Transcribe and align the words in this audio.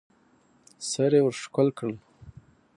سر 0.89 1.11
يې 1.17 1.21
ورښکل 1.25 1.67
کړ. 1.77 1.91